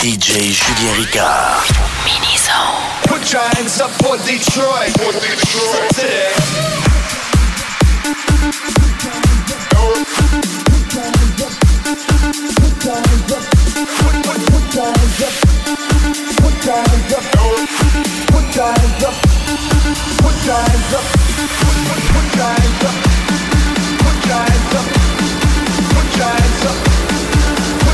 DJ 0.00 0.54
Julien 0.54 0.94
Ricard. 0.96 1.60
Mini 2.06 2.34
Put 3.06 3.30
your 3.30 3.42
hands 3.42 3.80
up 3.82 3.90
for 4.00 4.16
Detroit. 4.24 4.94
Put 4.94 5.20
giants 5.20 5.20
up 5.20 5.20
for 5.20 5.20
Detroit. 5.20 5.90
Today. 5.90 6.30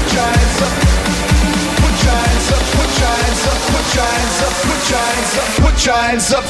Giants 0.08 0.62
up 0.62 1.05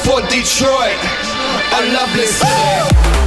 for 0.07 0.21
Detroit, 0.29 0.97
a 1.73 1.93
lovely 1.93 2.25
city. 2.25 3.26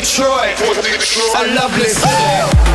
Detroit, 0.00 0.58
a 1.36 1.54
lovely 1.54 1.88
city. 1.88 2.73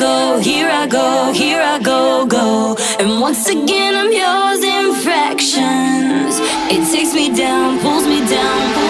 go, 0.00 0.38
here 0.38 0.70
I 0.70 0.86
go, 0.86 1.30
here 1.32 1.60
I 1.60 1.78
go, 1.78 2.24
go. 2.26 2.74
And 2.98 3.20
once 3.20 3.46
again, 3.48 3.94
I'm 4.00 4.10
yours 4.10 4.62
in 4.64 4.94
fractions. 5.04 6.34
It 6.72 6.82
takes 6.90 7.12
me 7.14 7.26
down, 7.36 7.78
pulls 7.80 8.06
me 8.06 8.20
down, 8.26 8.60
pulls 8.74 8.89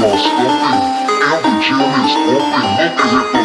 Lost 0.00 0.26
open, 0.26 0.78
and 1.26 1.40
the 1.44 1.50
gym 1.60 1.80
is 2.04 2.14
open. 2.28 2.66
Look 3.12 3.34
at 3.34 3.34
it. 3.34 3.37